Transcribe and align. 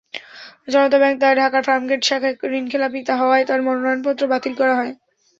জনতা 0.67 0.97
bank 1.01 1.17
ঢাকার 1.39 1.63
ফার্মগেট 1.67 2.01
শাখায় 2.03 2.35
ঋণখেলাপি 2.53 2.99
হওয়ায় 3.21 3.45
তাঁর 3.45 3.61
মনোনয়নপত্র 3.61 4.23
বাতিল 4.31 4.53
করা 4.59 4.73
হয়। 4.79 4.93